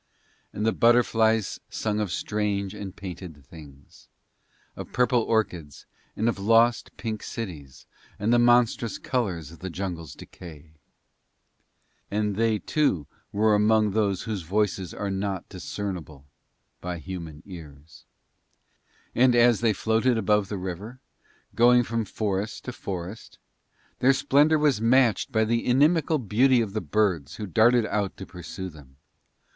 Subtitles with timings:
[0.51, 4.07] And the butterflies sung of strange and painted things,
[4.75, 5.85] of purple orchids
[6.15, 7.85] and of lost pink cities
[8.17, 10.71] and the monstrous colours of the jungle's decay.
[12.09, 16.25] And they, too, were among those whose voices are not discernible
[16.81, 18.05] by human ears.
[19.13, 20.99] And as they floated above the river,
[21.53, 23.37] going from forest to forest,
[23.99, 28.25] their splendour was matched by the inimical beauty of the birds who darted out to
[28.25, 28.95] pursue them.